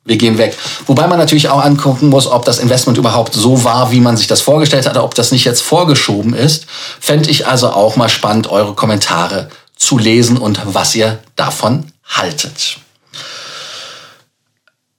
wir 0.03 0.17
gehen 0.17 0.37
weg. 0.37 0.57
Wobei 0.87 1.07
man 1.07 1.19
natürlich 1.19 1.49
auch 1.49 1.63
angucken 1.63 2.09
muss, 2.09 2.25
ob 2.25 2.43
das 2.45 2.57
Investment 2.57 2.97
überhaupt 2.97 3.33
so 3.33 3.63
war, 3.63 3.91
wie 3.91 3.99
man 3.99 4.17
sich 4.17 4.27
das 4.27 4.41
vorgestellt 4.41 4.87
hat, 4.87 4.97
ob 4.97 5.13
das 5.13 5.31
nicht 5.31 5.45
jetzt 5.45 5.61
vorgeschoben 5.61 6.33
ist. 6.33 6.65
Fände 6.99 7.29
ich 7.29 7.47
also 7.47 7.69
auch 7.69 7.97
mal 7.97 8.09
spannend, 8.09 8.47
eure 8.47 8.73
Kommentare 8.73 9.49
zu 9.75 9.97
lesen 9.97 10.37
und 10.37 10.59
was 10.63 10.95
ihr 10.95 11.19
davon 11.35 11.91
haltet. 12.05 12.77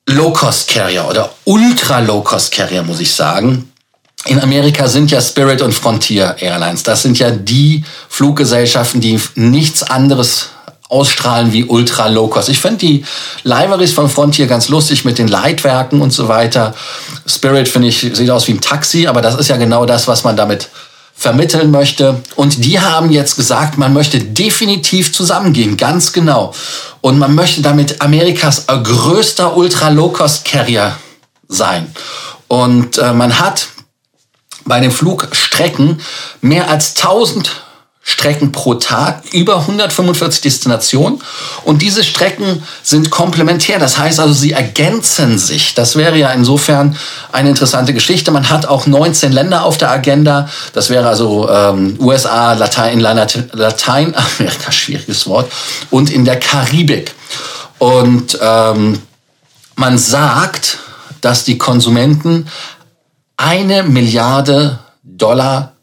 Low-Cost-Carrier 0.09 1.07
oder 1.09 1.33
Ultra-Low-Cost-Carrier, 1.45 2.83
muss 2.83 3.01
ich 3.01 3.13
sagen. 3.13 3.73
In 4.27 4.41
Amerika 4.41 4.87
sind 4.87 5.11
ja 5.11 5.21
Spirit 5.21 5.63
und 5.63 5.73
Frontier 5.73 6.37
Airlines. 6.39 6.85
Das 6.85 7.03
sind 7.03 7.19
ja 7.19 7.31
die 7.31 7.85
Fluggesellschaften, 8.09 9.01
die 9.01 9.21
nichts 9.35 9.83
anderes 9.83 10.51
ausstrahlen 10.93 11.53
wie 11.53 11.65
ultra 11.65 12.09
low 12.09 12.29
cost. 12.29 12.51
Ich 12.51 12.61
finde 12.61 12.79
die 12.79 13.05
Liveries 13.45 13.93
von 13.93 14.11
Frontier 14.11 14.47
ganz 14.47 14.69
lustig 14.69 15.05
mit 15.05 15.19
den 15.19 15.27
Leitwerken 15.27 16.03
und 16.03 16.13
so 16.13 16.29
weiter. 16.29 16.75
Spirit 17.27 17.67
finde 17.67 17.89
ich 17.89 18.01
sieht 18.01 18.31
aus 18.31 18.47
wie 18.47 18.53
ein 18.53 18.61
Taxi, 18.61 19.07
aber 19.07 19.23
das 19.23 19.37
ist 19.37 19.49
ja 19.49 19.57
genau 19.57 19.87
das, 19.87 20.07
was 20.07 20.23
man 20.23 20.37
damit 20.37 20.69
vermitteln 21.15 21.71
möchte. 21.71 22.21
Und 22.37 22.65
die 22.65 22.79
haben 22.79 23.11
jetzt 23.11 23.37
gesagt, 23.37 23.79
man 23.79 23.95
möchte 23.95 24.19
definitiv 24.19 25.15
zusammengehen, 25.15 25.77
ganz 25.77 26.13
genau. 26.13 26.53
Und 27.01 27.19
man 27.19 27.35
möchte 27.35 27.63
damit 27.63 28.03
Amerikas 28.03 28.67
größter 28.67 29.57
Ultra-Low-Cost-Carrier 29.57 30.97
sein. 31.49 31.91
Und 32.49 32.99
äh, 32.99 33.15
man 33.15 33.39
hat 33.39 33.69
bei 34.65 34.79
den 34.81 34.91
Flugstrecken 34.91 36.01
mehr 36.43 36.69
als 36.69 36.97
1000 36.97 37.63
Strecken 38.05 38.51
pro 38.51 38.75
Tag, 38.75 39.23
über 39.33 39.61
145 39.61 40.41
Destinationen. 40.41 41.23
Und 41.65 41.83
diese 41.83 42.03
Strecken 42.03 42.65
sind 42.83 43.11
komplementär. 43.11 43.79
Das 43.79 43.97
heißt 43.97 44.19
also, 44.19 44.35
sie 44.35 44.53
ergänzen 44.53 45.39
sich. 45.39 45.75
Das 45.75 45.95
wäre 45.95 46.17
ja 46.17 46.33
insofern 46.33 46.97
eine 47.31 47.51
interessante 47.51 47.95
Geschichte. 47.95 48.33
Man 48.33 48.51
hat 48.51 48.67
auch 48.67 48.87
19 48.87 49.31
Länder 49.31 49.65
auf 49.65 49.79
der 49.79 49.91
Agenda. 49.93 50.49
Das 50.73 50.91
wäre 50.91 51.09
also 51.09 51.49
ähm, 51.49 51.97
USA, 52.01 52.55
Latein, 52.55 52.99
Lateinamerika, 52.99 54.73
schwieriges 54.73 55.29
Wort, 55.29 55.53
und 55.91 56.11
in 56.11 56.25
der 56.25 56.41
Karibik. 56.41 57.15
Und 57.79 58.37
ähm, 58.41 59.01
man 59.77 59.97
sagt, 59.97 60.79
dass 61.21 61.45
die 61.45 61.57
Konsumenten 61.57 62.49
eine 63.37 63.85
Milliarde 63.85 64.81
Dollar 65.05 65.75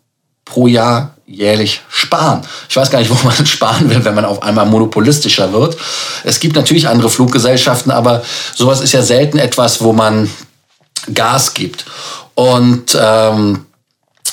pro 0.43 0.67
Jahr 0.67 1.15
jährlich 1.29 1.81
sparen. 1.89 2.41
Ich 2.67 2.75
weiß 2.75 2.89
gar 2.89 3.00
nicht, 3.00 3.09
wo 3.24 3.27
man 3.27 3.45
sparen 3.45 3.89
will, 3.89 4.03
wenn 4.03 4.15
man 4.15 4.25
auf 4.25 4.41
einmal 4.43 4.65
monopolistischer 4.65 5.53
wird. 5.53 5.77
Es 6.24 6.39
gibt 6.39 6.55
natürlich 6.55 6.88
andere 6.88 7.09
Fluggesellschaften, 7.09 7.91
aber 7.91 8.24
sowas 8.55 8.81
ist 8.81 8.93
ja 8.93 9.01
selten 9.01 9.38
etwas, 9.38 9.81
wo 9.81 9.93
man 9.93 10.29
Gas 11.13 11.53
gibt. 11.53 11.86
Und 12.36 12.98
ähm, 13.00 13.65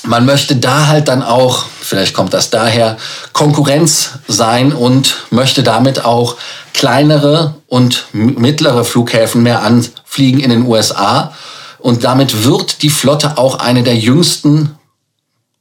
man 0.05 0.25
möchte 0.25 0.57
da 0.57 0.87
halt 0.87 1.09
dann 1.09 1.23
auch, 1.23 1.67
vielleicht 1.81 2.15
kommt 2.15 2.33
das 2.33 2.51
daher, 2.51 2.97
Konkurrenz 3.33 4.11
sein 4.29 4.73
und 4.73 5.17
möchte 5.31 5.63
damit 5.63 6.05
auch 6.05 6.37
kleinere 6.73 7.55
und 7.67 8.07
mittlere 8.13 8.85
Flughäfen 8.85 9.43
mehr 9.43 9.63
anfliegen 9.63 10.41
in 10.41 10.51
den 10.51 10.67
USA. 10.67 11.35
Und 11.79 12.05
damit 12.05 12.45
wird 12.45 12.83
die 12.83 12.91
Flotte 12.91 13.39
auch 13.39 13.59
eine 13.59 13.83
der 13.83 13.97
jüngsten 13.97 14.77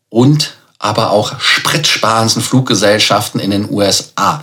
und 0.09 0.54
aber 0.85 1.11
auch 1.11 1.33
spritsparendsten 1.39 2.43
Fluggesellschaften 2.43 3.39
in 3.39 3.51
den 3.51 3.69
USA. 3.69 4.41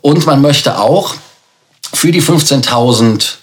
Und 0.00 0.26
man 0.26 0.40
möchte 0.40 0.78
auch 0.78 1.14
für 1.92 2.10
die 2.10 2.22
15.000 2.22 3.34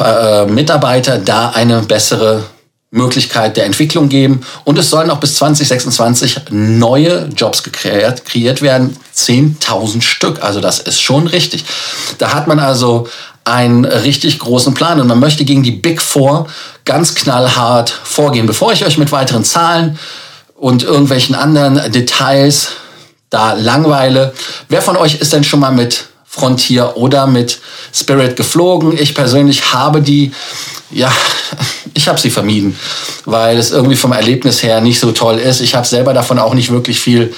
äh, 0.00 0.46
Mitarbeiter 0.46 1.18
da 1.18 1.50
eine 1.50 1.82
bessere 1.82 2.44
Möglichkeit 2.90 3.56
der 3.56 3.66
Entwicklung 3.66 4.08
geben. 4.08 4.40
Und 4.64 4.78
es 4.78 4.90
sollen 4.90 5.10
auch 5.10 5.18
bis 5.18 5.36
2026 5.36 6.40
neue 6.50 7.28
Jobs 7.36 7.62
kreiert, 7.62 8.24
kreiert 8.24 8.60
werden. 8.62 8.96
10.000 9.14 10.02
Stück. 10.02 10.42
Also 10.42 10.60
das 10.60 10.80
ist 10.80 11.00
schon 11.00 11.26
richtig. 11.26 11.64
Da 12.18 12.34
hat 12.34 12.46
man 12.48 12.58
also 12.58 13.08
einen 13.44 13.84
richtig 13.84 14.38
großen 14.38 14.74
Plan 14.74 15.00
und 15.00 15.06
man 15.06 15.20
möchte 15.20 15.44
gegen 15.44 15.62
die 15.62 15.72
Big 15.72 16.00
Four 16.00 16.46
ganz 16.84 17.14
knallhart 17.14 17.90
vorgehen. 17.90 18.46
Bevor 18.46 18.72
ich 18.72 18.84
euch 18.84 18.96
mit 18.96 19.12
weiteren 19.12 19.44
Zahlen 19.44 19.98
und 20.64 20.82
irgendwelchen 20.82 21.34
anderen 21.34 21.92
Details 21.92 22.68
da 23.28 23.52
langweile. 23.52 24.32
Wer 24.70 24.80
von 24.80 24.96
euch 24.96 25.16
ist 25.16 25.34
denn 25.34 25.44
schon 25.44 25.60
mal 25.60 25.72
mit 25.72 26.06
Frontier 26.24 26.96
oder 26.96 27.26
mit 27.26 27.60
Spirit 27.92 28.34
geflogen? 28.34 28.96
Ich 28.96 29.14
persönlich 29.14 29.74
habe 29.74 30.00
die, 30.00 30.32
ja, 30.90 31.12
ich 31.92 32.08
habe 32.08 32.18
sie 32.18 32.30
vermieden, 32.30 32.78
weil 33.26 33.58
es 33.58 33.72
irgendwie 33.72 33.94
vom 33.94 34.12
Erlebnis 34.12 34.62
her 34.62 34.80
nicht 34.80 34.98
so 34.98 35.12
toll 35.12 35.38
ist. 35.38 35.60
Ich 35.60 35.74
habe 35.74 35.86
selber 35.86 36.14
davon 36.14 36.38
auch 36.38 36.54
nicht 36.54 36.70
wirklich 36.70 36.98
viel 36.98 37.34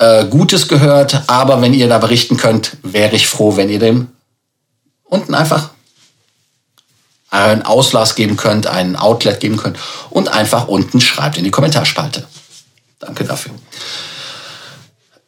äh, 0.00 0.24
Gutes 0.24 0.66
gehört, 0.66 1.22
aber 1.28 1.62
wenn 1.62 1.74
ihr 1.74 1.86
da 1.86 1.98
berichten 1.98 2.36
könnt, 2.36 2.72
wäre 2.82 3.14
ich 3.14 3.28
froh, 3.28 3.56
wenn 3.56 3.68
ihr 3.68 3.78
dem 3.78 4.08
unten 5.04 5.36
einfach 5.36 5.70
einen 7.30 7.62
Auslass 7.62 8.16
geben 8.16 8.36
könnt, 8.36 8.66
einen 8.66 8.96
Outlet 8.96 9.38
geben 9.38 9.58
könnt 9.58 9.78
und 10.10 10.26
einfach 10.26 10.66
unten 10.66 11.00
schreibt 11.00 11.38
in 11.38 11.44
die 11.44 11.52
Kommentarspalte. 11.52 12.26
Danke 13.04 13.24
dafür. 13.24 13.52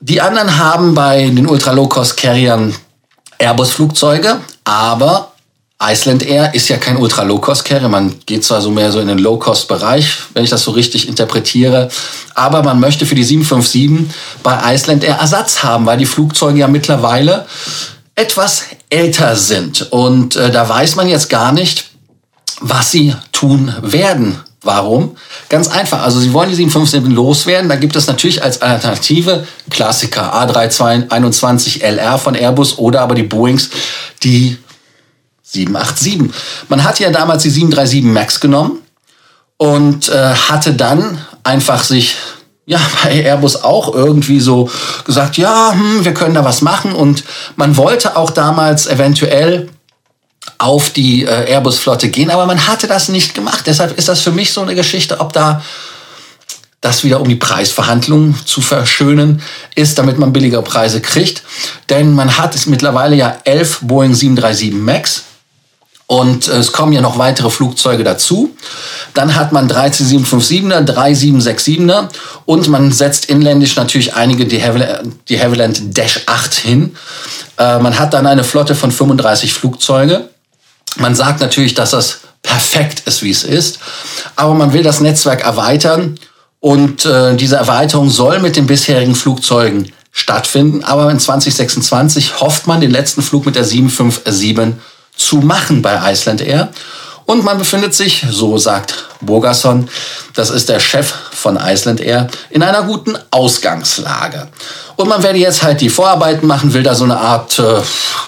Die 0.00 0.20
anderen 0.20 0.58
haben 0.58 0.94
bei 0.94 1.24
den 1.24 1.46
Ultra-Low-Cost-Carriern 1.46 2.74
Airbus-Flugzeuge, 3.38 4.38
aber 4.64 5.32
Iceland 5.82 6.22
Air 6.22 6.54
ist 6.54 6.68
ja 6.68 6.78
kein 6.78 6.96
Ultra-Low-Cost-Carrier. 6.96 7.88
Man 7.88 8.14
geht 8.24 8.44
zwar 8.44 8.62
so 8.62 8.70
mehr 8.70 8.92
so 8.92 9.00
in 9.00 9.08
den 9.08 9.18
Low-Cost-Bereich, 9.18 10.10
wenn 10.32 10.44
ich 10.44 10.50
das 10.50 10.62
so 10.62 10.70
richtig 10.70 11.08
interpretiere, 11.08 11.88
aber 12.34 12.62
man 12.62 12.80
möchte 12.80 13.04
für 13.04 13.14
die 13.14 13.24
757 13.24 14.14
bei 14.42 14.74
Iceland 14.74 15.04
Air 15.04 15.16
Ersatz 15.16 15.62
haben, 15.62 15.84
weil 15.86 15.98
die 15.98 16.06
Flugzeuge 16.06 16.60
ja 16.60 16.68
mittlerweile 16.68 17.46
etwas 18.14 18.64
älter 18.88 19.36
sind. 19.36 19.92
Und 19.92 20.36
äh, 20.36 20.50
da 20.50 20.66
weiß 20.66 20.96
man 20.96 21.08
jetzt 21.08 21.28
gar 21.28 21.52
nicht, 21.52 21.90
was 22.60 22.90
sie 22.90 23.14
tun 23.32 23.74
werden 23.82 24.40
Warum? 24.66 25.16
Ganz 25.48 25.68
einfach. 25.68 26.02
Also 26.02 26.20
Sie 26.20 26.32
wollen 26.32 26.50
die 26.50 26.56
757 26.56 27.14
loswerden. 27.14 27.68
Da 27.68 27.76
gibt 27.76 27.96
es 27.96 28.06
natürlich 28.06 28.42
als 28.42 28.60
Alternative 28.60 29.46
Klassiker 29.70 30.34
A321 30.34 31.82
LR 31.82 32.18
von 32.18 32.34
Airbus 32.34 32.78
oder 32.78 33.00
aber 33.00 33.14
die 33.14 33.22
Boeings, 33.22 33.70
die 34.22 34.58
787. 35.42 36.32
Man 36.68 36.84
hat 36.84 36.98
ja 36.98 37.10
damals 37.10 37.44
die 37.44 37.50
737 37.50 38.02
MAX 38.02 38.40
genommen 38.40 38.80
und 39.56 40.08
äh, 40.08 40.34
hatte 40.34 40.74
dann 40.74 41.18
einfach 41.44 41.82
sich 41.82 42.16
ja, 42.66 42.80
bei 43.02 43.22
Airbus 43.22 43.62
auch 43.62 43.94
irgendwie 43.94 44.40
so 44.40 44.68
gesagt, 45.04 45.36
ja, 45.38 45.72
hm, 45.72 46.04
wir 46.04 46.12
können 46.12 46.34
da 46.34 46.44
was 46.44 46.60
machen. 46.60 46.92
Und 46.92 47.24
man 47.54 47.76
wollte 47.76 48.16
auch 48.16 48.30
damals 48.30 48.86
eventuell 48.86 49.68
auf 50.58 50.90
die 50.90 51.24
äh, 51.24 51.50
Airbus-Flotte 51.52 52.08
gehen, 52.08 52.30
aber 52.30 52.46
man 52.46 52.66
hatte 52.66 52.86
das 52.86 53.08
nicht 53.08 53.34
gemacht. 53.34 53.64
Deshalb 53.66 53.96
ist 53.98 54.08
das 54.08 54.20
für 54.20 54.32
mich 54.32 54.52
so 54.52 54.62
eine 54.62 54.74
Geschichte, 54.74 55.20
ob 55.20 55.32
da 55.32 55.62
das 56.80 57.04
wieder 57.04 57.20
um 57.20 57.28
die 57.28 57.36
Preisverhandlungen 57.36 58.36
zu 58.44 58.60
verschönen 58.60 59.42
ist, 59.74 59.98
damit 59.98 60.18
man 60.18 60.32
billigere 60.32 60.62
Preise 60.62 61.00
kriegt. 61.00 61.42
Denn 61.90 62.14
man 62.14 62.38
hat 62.38 62.54
es 62.54 62.66
mittlerweile 62.66 63.16
ja 63.16 63.38
elf 63.44 63.80
Boeing 63.80 64.14
737 64.14 64.72
MAX 64.72 65.22
und 66.06 66.46
es 66.46 66.72
kommen 66.72 66.92
ja 66.92 67.00
noch 67.00 67.18
weitere 67.18 67.50
Flugzeuge 67.50 68.04
dazu. 68.04 68.56
Dann 69.14 69.34
hat 69.34 69.50
man 69.50 69.68
13757er, 69.68 70.86
3767er 70.86 72.08
und 72.44 72.68
man 72.68 72.92
setzt 72.92 73.24
inländisch 73.24 73.74
natürlich 73.74 74.14
einige 74.14 74.46
die 74.46 74.62
Havilland 74.62 75.98
Dash 75.98 76.20
8 76.26 76.54
hin. 76.54 76.96
Äh, 77.58 77.80
man 77.80 77.98
hat 77.98 78.14
dann 78.14 78.26
eine 78.26 78.44
Flotte 78.44 78.76
von 78.76 78.92
35 78.92 79.52
Flugzeuge. 79.52 80.28
Man 80.96 81.14
sagt 81.14 81.40
natürlich, 81.40 81.74
dass 81.74 81.90
das 81.90 82.20
perfekt 82.42 83.02
ist, 83.06 83.22
wie 83.22 83.30
es 83.30 83.44
ist, 83.44 83.78
aber 84.36 84.54
man 84.54 84.72
will 84.72 84.82
das 84.82 85.00
Netzwerk 85.00 85.44
erweitern 85.44 86.18
und 86.60 87.04
äh, 87.04 87.36
diese 87.36 87.56
Erweiterung 87.56 88.10
soll 88.10 88.38
mit 88.38 88.56
den 88.56 88.66
bisherigen 88.66 89.14
Flugzeugen 89.14 89.92
stattfinden. 90.12 90.82
Aber 90.82 91.10
in 91.10 91.18
2026 91.18 92.40
hofft 92.40 92.66
man, 92.66 92.80
den 92.80 92.90
letzten 92.90 93.22
Flug 93.22 93.46
mit 93.46 93.54
der 93.54 93.64
757 93.64 94.74
zu 95.16 95.36
machen 95.36 95.82
bei 95.82 96.12
Iceland 96.12 96.40
Air. 96.40 96.70
Und 97.26 97.44
man 97.44 97.58
befindet 97.58 97.92
sich, 97.92 98.24
so 98.30 98.56
sagt 98.56 98.94
Burgerson, 99.20 99.88
das 100.34 100.50
ist 100.50 100.68
der 100.68 100.78
Chef 100.78 101.12
von 101.32 101.56
Iceland 101.56 102.00
Air, 102.00 102.28
in 102.50 102.62
einer 102.62 102.82
guten 102.82 103.18
Ausgangslage. 103.30 104.48
Und 104.94 105.08
man 105.08 105.22
werde 105.22 105.38
jetzt 105.38 105.62
halt 105.62 105.80
die 105.80 105.90
Vorarbeiten 105.90 106.46
machen, 106.46 106.72
will 106.72 106.82
da 106.82 106.94
so 106.94 107.04
eine 107.04 107.18
Art 107.18 107.58
äh, 107.58 107.82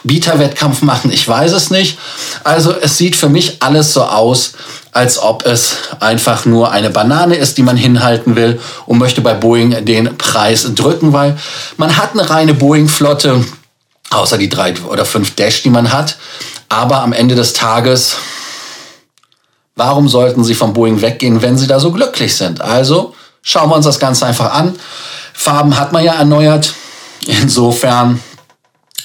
Bieterwettkampf 0.04 0.82
machen, 0.82 1.10
ich 1.12 1.26
weiß 1.26 1.52
es 1.52 1.70
nicht. 1.70 1.98
Also 2.44 2.74
es 2.74 2.98
sieht 2.98 3.16
für 3.16 3.28
mich 3.28 3.58
alles 3.60 3.94
so 3.94 4.02
aus, 4.02 4.52
als 4.92 5.18
ob 5.18 5.46
es 5.46 5.76
einfach 6.00 6.44
nur 6.44 6.72
eine 6.72 6.90
Banane 6.90 7.36
ist, 7.36 7.56
die 7.56 7.62
man 7.62 7.76
hinhalten 7.76 8.36
will 8.36 8.60
und 8.86 8.98
möchte 8.98 9.20
bei 9.20 9.34
Boeing 9.34 9.84
den 9.84 10.18
Preis 10.18 10.66
drücken, 10.74 11.12
weil 11.12 11.38
man 11.76 11.96
hat 11.96 12.12
eine 12.12 12.28
reine 12.28 12.52
Boeing-Flotte, 12.52 13.44
außer 14.10 14.38
die 14.38 14.48
drei 14.48 14.74
oder 14.90 15.04
fünf 15.04 15.36
Dash, 15.36 15.62
die 15.62 15.70
man 15.70 15.92
hat. 15.92 16.16
Aber 16.68 17.02
am 17.02 17.12
Ende 17.12 17.34
des 17.34 17.52
Tages, 17.52 18.16
warum 19.78 20.08
sollten 20.08 20.44
Sie 20.44 20.54
von 20.54 20.72
Boeing 20.72 21.00
weggehen, 21.00 21.40
wenn 21.40 21.56
Sie 21.56 21.68
da 21.68 21.78
so 21.80 21.92
glücklich 21.92 22.36
sind? 22.36 22.60
Also 22.60 23.14
schauen 23.42 23.70
wir 23.70 23.76
uns 23.76 23.86
das 23.86 24.00
Ganze 24.00 24.26
einfach 24.26 24.52
an. 24.52 24.74
Farben 25.32 25.78
hat 25.78 25.92
man 25.92 26.04
ja 26.04 26.14
erneuert. 26.14 26.74
Insofern 27.26 28.20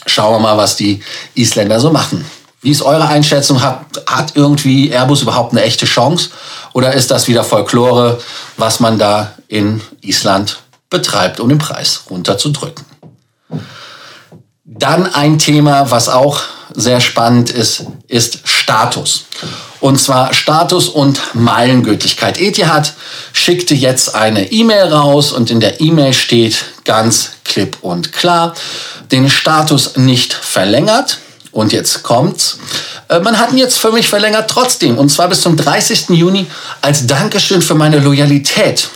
schauen 0.08 0.34
wir 0.34 0.40
mal, 0.40 0.58
was 0.58 0.76
die 0.76 1.02
Isländer 1.36 1.80
so 1.80 1.92
machen. 1.92 2.26
Wie 2.62 2.72
ist 2.72 2.82
eure 2.82 3.08
Einschätzung? 3.08 3.62
Hat, 3.62 3.86
hat 4.08 4.36
irgendwie 4.36 4.90
Airbus 4.90 5.22
überhaupt 5.22 5.52
eine 5.52 5.62
echte 5.62 5.86
Chance? 5.86 6.32
Oder 6.74 6.94
ist 6.94 7.12
das 7.12 7.28
wieder 7.28 7.44
Folklore, 7.44 8.20
was 8.58 8.80
man 8.80 8.98
da 8.98 9.34
in 9.48 9.80
Island 10.02 10.64
betreibt, 10.90 11.40
um 11.40 11.50
den 11.50 11.60
Preis 11.60 12.06
runterzudrücken? 12.10 12.84
Dann 14.66 15.14
ein 15.14 15.38
Thema, 15.38 15.92
was 15.92 16.10
auch 16.10 16.42
sehr 16.74 17.00
spannend 17.00 17.50
ist, 17.50 17.86
ist 18.08 18.40
Status. 18.44 19.26
Und 19.80 20.00
zwar 20.00 20.34
Status 20.34 20.88
und 20.88 21.20
Meilengültigkeit. 21.34 22.40
Etihad 22.40 22.94
schickte 23.34 23.76
jetzt 23.76 24.16
eine 24.16 24.52
E-Mail 24.52 24.94
raus 24.94 25.32
und 25.32 25.52
in 25.52 25.60
der 25.60 25.82
E-Mail 25.82 26.14
steht 26.14 26.66
ganz 26.86 27.32
klipp 27.44 27.78
und 27.82 28.14
klar, 28.14 28.56
den 29.12 29.30
Status 29.30 29.98
nicht 29.98 30.34
verlängert. 30.34 31.20
Und 31.52 31.72
jetzt 31.72 32.02
kommt's. 32.02 32.58
Äh, 33.10 33.20
man 33.20 33.38
hat 33.38 33.52
ihn 33.52 33.60
jetzt 33.60 33.78
für 33.78 33.92
mich 33.92 34.10
verlängert 34.10 34.50
trotzdem. 34.50 34.98
Und 34.98 35.10
zwar 35.10 35.30
bis 35.30 35.42
zum 35.42 35.56
30. 35.56 36.10
Juni 36.10 36.48
als 36.82 37.06
Dankeschön 37.06 37.62
für 37.62 37.76
meine 37.76 38.00
Loyalität. 38.00 38.90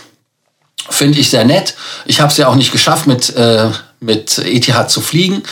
Finde 0.90 1.20
ich 1.20 1.30
sehr 1.30 1.44
nett. 1.44 1.74
Ich 2.06 2.20
habe 2.20 2.32
es 2.32 2.36
ja 2.36 2.48
auch 2.48 2.56
nicht 2.56 2.72
geschafft 2.72 3.06
mit 3.06 3.30
äh, 3.36 3.70
mit 4.00 4.38
Etihad 4.38 4.90
zu 4.90 5.00
fliegen. 5.00 5.42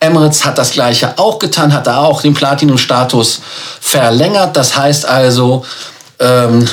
Emirates 0.00 0.44
hat 0.44 0.58
das 0.58 0.72
gleiche 0.72 1.18
auch 1.18 1.38
getan, 1.38 1.72
hat 1.72 1.86
da 1.86 1.98
auch 1.98 2.22
den 2.22 2.34
Platinum-Status 2.34 3.40
verlängert. 3.80 4.56
Das 4.56 4.76
heißt 4.76 5.06
also, 5.06 5.64
ähm, 6.20 6.68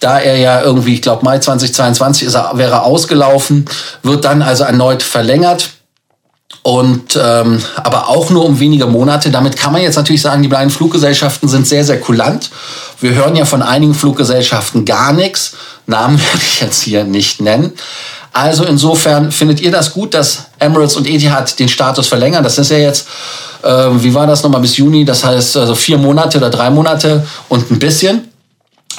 da 0.00 0.18
er 0.18 0.36
ja 0.36 0.62
irgendwie, 0.62 0.94
ich 0.94 1.02
glaube 1.02 1.24
Mai 1.24 1.38
2022 1.38 2.26
ist 2.26 2.34
er, 2.34 2.56
wäre 2.58 2.82
ausgelaufen, 2.82 3.66
wird 4.02 4.24
dann 4.24 4.42
also 4.42 4.64
erneut 4.64 5.02
verlängert. 5.02 5.70
Und 6.62 7.18
ähm, 7.20 7.62
aber 7.76 8.08
auch 8.08 8.30
nur 8.30 8.44
um 8.44 8.60
wenige 8.60 8.86
Monate. 8.86 9.30
Damit 9.30 9.56
kann 9.56 9.72
man 9.72 9.82
jetzt 9.82 9.96
natürlich 9.96 10.22
sagen, 10.22 10.42
die 10.42 10.48
beiden 10.48 10.70
Fluggesellschaften 10.70 11.48
sind 11.48 11.66
sehr, 11.66 11.84
sehr 11.84 11.98
kulant. 11.98 12.50
Wir 13.00 13.14
hören 13.14 13.34
ja 13.34 13.44
von 13.44 13.62
einigen 13.62 13.94
Fluggesellschaften 13.94 14.84
gar 14.84 15.12
nichts. 15.12 15.54
Namen 15.86 16.18
werde 16.32 16.38
ich 16.40 16.60
jetzt 16.60 16.82
hier 16.82 17.04
nicht 17.04 17.40
nennen. 17.40 17.72
Also 18.32 18.64
insofern 18.64 19.30
findet 19.30 19.60
ihr 19.60 19.70
das 19.70 19.92
gut, 19.92 20.14
dass 20.14 20.46
Emirates 20.58 20.96
und 20.96 21.06
Etihad 21.06 21.58
den 21.58 21.68
Status 21.68 22.08
verlängern? 22.08 22.42
Das 22.42 22.58
ist 22.58 22.70
ja 22.70 22.78
jetzt, 22.78 23.06
äh, 23.62 23.68
wie 23.68 24.14
war 24.14 24.26
das 24.26 24.42
nochmal 24.42 24.62
bis 24.62 24.76
Juni? 24.76 25.04
Das 25.04 25.22
heißt 25.24 25.56
also 25.58 25.74
vier 25.74 25.98
Monate 25.98 26.38
oder 26.38 26.48
drei 26.48 26.70
Monate 26.70 27.26
und 27.48 27.70
ein 27.70 27.78
bisschen. 27.78 28.28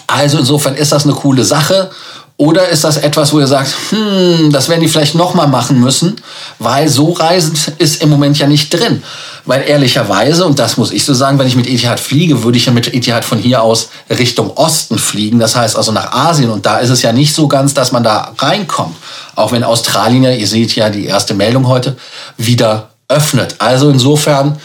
Also 0.05 0.37
insofern 0.37 0.75
ist 0.75 0.91
das 0.91 1.05
eine 1.05 1.13
coole 1.13 1.43
Sache. 1.43 1.89
Oder 2.37 2.67
ist 2.69 2.83
das 2.83 2.97
etwas, 2.97 3.31
wo 3.31 3.39
ihr 3.39 3.47
sagt, 3.47 3.73
hm, 3.91 4.51
das 4.51 4.67
werden 4.67 4.81
die 4.81 4.87
vielleicht 4.87 5.13
nochmal 5.13 5.47
machen 5.47 5.79
müssen, 5.79 6.15
weil 6.57 6.89
so 6.89 7.11
reisend 7.11 7.73
ist 7.77 8.01
im 8.01 8.09
Moment 8.09 8.39
ja 8.39 8.47
nicht 8.47 8.73
drin. 8.73 9.03
Weil 9.45 9.63
ehrlicherweise, 9.67 10.45
und 10.45 10.57
das 10.57 10.77
muss 10.77 10.91
ich 10.91 11.05
so 11.05 11.13
sagen, 11.13 11.37
wenn 11.37 11.47
ich 11.47 11.55
mit 11.55 11.67
Etihad 11.67 11.99
fliege, 11.99 12.43
würde 12.43 12.57
ich 12.57 12.65
ja 12.65 12.71
mit 12.71 12.91
Etihad 12.93 13.23
von 13.23 13.37
hier 13.37 13.61
aus 13.61 13.89
Richtung 14.09 14.51
Osten 14.51 14.97
fliegen. 14.97 15.37
Das 15.37 15.55
heißt 15.55 15.75
also 15.75 15.91
nach 15.91 16.11
Asien. 16.11 16.49
Und 16.49 16.65
da 16.65 16.79
ist 16.79 16.89
es 16.89 17.01
ja 17.01 17.11
nicht 17.11 17.35
so 17.35 17.47
ganz, 17.47 17.73
dass 17.73 17.91
man 17.91 18.03
da 18.03 18.33
reinkommt. 18.37 18.95
Auch 19.35 19.51
wenn 19.51 19.63
Australien, 19.63 20.23
ihr 20.23 20.47
seht 20.47 20.75
ja 20.75 20.89
die 20.89 21.05
erste 21.05 21.33
Meldung 21.33 21.67
heute, 21.67 21.97
wieder 22.37 22.89
öffnet. 23.09 23.55
Also 23.59 23.89
insofern 23.89 24.57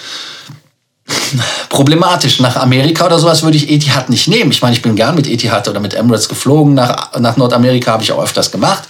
problematisch. 1.69 2.41
Nach 2.41 2.57
Amerika 2.57 3.07
oder 3.07 3.19
sowas 3.19 3.43
würde 3.43 3.57
ich 3.57 3.71
Etihad 3.71 4.11
nicht 4.11 4.29
nehmen. 4.29 4.51
Ich 4.51 4.63
meine, 4.63 4.75
ich 4.75 4.83
bin 4.83 4.97
gern 4.97 5.15
mit 5.15 5.27
Etihad 5.27 5.69
oder 5.69 5.81
mit 5.81 5.95
Emirates 5.95 6.29
geflogen. 6.29 6.75
Nach, 6.75 7.19
nach 7.19 7.37
Nordamerika 7.37 7.93
habe 7.93 8.03
ich 8.03 8.13
auch 8.13 8.23
öfters 8.23 8.51
gemacht. 8.51 8.85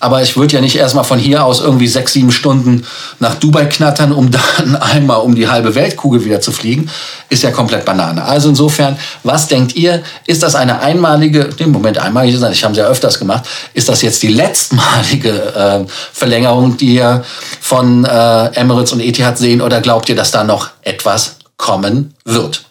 Aber 0.00 0.22
ich 0.22 0.36
würde 0.36 0.54
ja 0.54 0.60
nicht 0.60 0.76
erstmal 0.76 1.04
von 1.04 1.18
hier 1.18 1.44
aus 1.44 1.60
irgendwie 1.60 1.88
sechs, 1.88 2.12
sieben 2.12 2.32
Stunden 2.32 2.86
nach 3.18 3.34
Dubai 3.36 3.66
knattern, 3.66 4.12
um 4.12 4.30
dann 4.30 4.76
einmal 4.80 5.20
um 5.20 5.34
die 5.34 5.48
halbe 5.48 5.74
Weltkugel 5.74 6.24
wieder 6.24 6.40
zu 6.40 6.52
fliegen. 6.52 6.90
Ist 7.28 7.42
ja 7.42 7.50
komplett 7.50 7.84
Banane. 7.84 8.24
Also 8.24 8.48
insofern, 8.48 8.96
was 9.22 9.48
denkt 9.48 9.74
ihr? 9.74 10.02
Ist 10.26 10.42
das 10.42 10.54
eine 10.54 10.80
einmalige, 10.80 11.50
im 11.58 11.72
Moment 11.72 11.98
einmalig, 11.98 12.34
ich 12.34 12.64
habe 12.64 12.72
es 12.72 12.78
ja 12.78 12.86
öfters 12.86 13.18
gemacht, 13.18 13.44
ist 13.74 13.88
das 13.88 14.02
jetzt 14.02 14.22
die 14.22 14.28
letztmalige 14.28 15.30
äh, 15.30 15.90
Verlängerung, 16.12 16.76
die 16.76 16.96
ihr 16.96 17.24
von 17.60 18.04
äh, 18.04 18.46
Emirates 18.54 18.92
und 18.92 19.00
Etihad 19.00 19.38
sehen? 19.38 19.60
Oder 19.60 19.80
glaubt 19.80 20.08
ihr, 20.08 20.16
dass 20.16 20.30
da 20.30 20.44
noch 20.44 20.68
etwas 20.82 21.36
kommen 21.56 22.14
wird. 22.24 22.66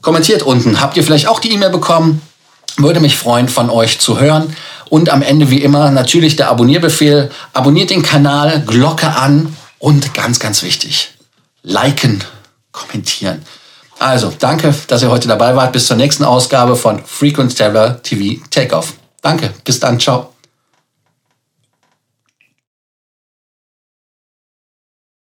Kommentiert 0.00 0.42
unten. 0.42 0.80
Habt 0.80 0.96
ihr 0.96 1.02
vielleicht 1.02 1.28
auch 1.28 1.40
die 1.40 1.52
E-Mail 1.52 1.70
bekommen? 1.70 2.20
Würde 2.76 3.00
mich 3.00 3.16
freuen, 3.16 3.48
von 3.48 3.70
euch 3.70 4.00
zu 4.00 4.20
hören. 4.20 4.54
Und 4.90 5.08
am 5.08 5.22
Ende 5.22 5.50
wie 5.50 5.62
immer 5.62 5.90
natürlich 5.90 6.36
der 6.36 6.50
Abonnierbefehl. 6.50 7.30
Abonniert 7.52 7.90
den 7.90 8.02
Kanal, 8.02 8.62
Glocke 8.66 9.16
an 9.16 9.56
und 9.78 10.14
ganz, 10.14 10.38
ganz 10.38 10.62
wichtig, 10.62 11.10
liken, 11.62 12.22
kommentieren. 12.72 13.42
Also, 13.98 14.32
danke, 14.38 14.74
dass 14.88 15.02
ihr 15.02 15.10
heute 15.10 15.28
dabei 15.28 15.56
wart. 15.56 15.72
Bis 15.72 15.86
zur 15.86 15.96
nächsten 15.96 16.24
Ausgabe 16.24 16.76
von 16.76 17.02
Frequent 17.04 17.56
Traveler 17.56 18.02
TV 18.02 18.42
Takeoff. 18.50 18.94
Danke, 19.22 19.54
bis 19.64 19.80
dann, 19.80 19.98
ciao. 19.98 20.33